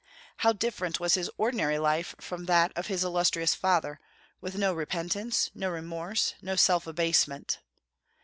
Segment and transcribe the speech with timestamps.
[0.37, 3.99] How different was his ordinary life from that of his illustrious father,
[4.41, 7.59] with no repentance, no remorse, no self abasement!